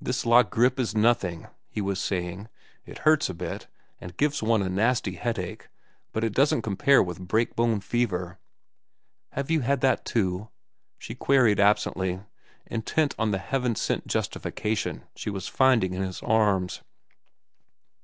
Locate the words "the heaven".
13.30-13.76